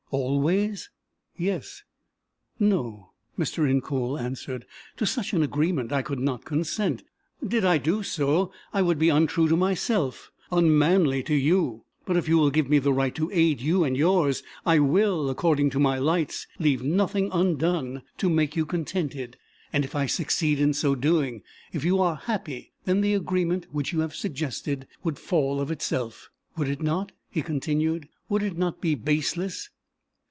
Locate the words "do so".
7.77-8.51